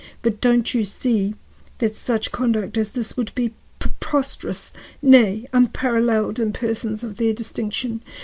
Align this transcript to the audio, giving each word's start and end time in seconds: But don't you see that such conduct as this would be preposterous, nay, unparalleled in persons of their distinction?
But 0.23 0.41
don't 0.41 0.73
you 0.73 0.83
see 0.83 1.35
that 1.77 1.95
such 1.95 2.31
conduct 2.31 2.75
as 2.75 2.93
this 2.93 3.15
would 3.15 3.31
be 3.35 3.53
preposterous, 3.77 4.73
nay, 4.99 5.45
unparalleled 5.53 6.39
in 6.39 6.53
persons 6.53 7.03
of 7.03 7.17
their 7.17 7.33
distinction? 7.33 8.01